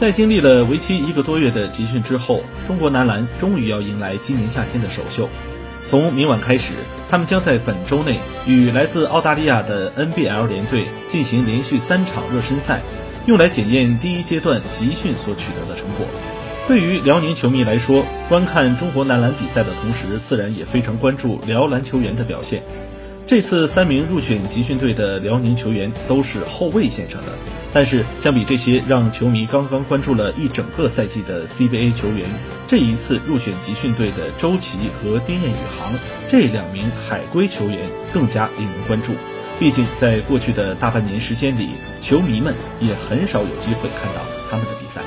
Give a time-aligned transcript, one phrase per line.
[0.00, 5.28] 在经历了为期一个多月的集训之后，中国男篮终于要迎来今年夏天的首秀。
[5.84, 6.72] 从明晚开始，
[7.10, 12.80] 他们将在本周内与来自澳大利亚的 NBL 联队进行连续三场热身赛，
[13.26, 16.06] 用来检验第一阶段集训所取得的成果。
[16.66, 22.62] 对于辽宁球迷来说，观看中国男篮比赛的同时，自然也非常关注辽篮球员的表现。
[23.26, 27.34] 这次三名入选集训队的辽宁球员都是后卫线上的。
[27.72, 32.28] 但是，相比这些让球迷刚刚关注了一整个赛季的 CBA 球员，
[32.66, 35.94] 这一次入选集训队的周琦和丁彦雨航
[36.28, 37.78] 这两名海归球员
[38.12, 39.12] 更加令人关注。
[39.58, 41.68] 毕竟，在过去的大半年时间里，
[42.00, 45.02] 球迷们也很少有机会看到他们的比赛。